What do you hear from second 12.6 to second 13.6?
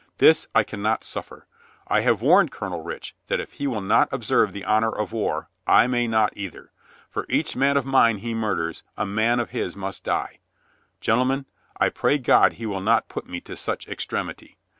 may not put me to